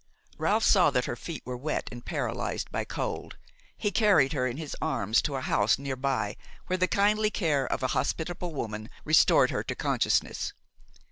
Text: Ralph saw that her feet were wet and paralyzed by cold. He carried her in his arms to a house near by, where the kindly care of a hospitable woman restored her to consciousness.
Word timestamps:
Ralph 0.39 0.63
saw 0.63 0.89
that 0.89 1.05
her 1.05 1.15
feet 1.15 1.43
were 1.45 1.55
wet 1.55 1.87
and 1.91 2.03
paralyzed 2.03 2.71
by 2.71 2.85
cold. 2.85 3.37
He 3.77 3.91
carried 3.91 4.33
her 4.33 4.47
in 4.47 4.57
his 4.57 4.75
arms 4.81 5.21
to 5.21 5.35
a 5.35 5.41
house 5.41 5.77
near 5.77 5.95
by, 5.95 6.37
where 6.65 6.77
the 6.77 6.87
kindly 6.87 7.29
care 7.29 7.67
of 7.67 7.83
a 7.83 7.89
hospitable 7.93 8.51
woman 8.51 8.89
restored 9.05 9.51
her 9.51 9.61
to 9.61 9.75
consciousness. 9.75 10.53